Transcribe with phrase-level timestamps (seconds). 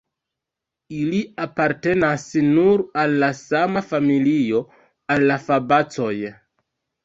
[0.99, 4.65] Ili apartenas nur al la sama familio,
[5.19, 6.15] al la fabacoj.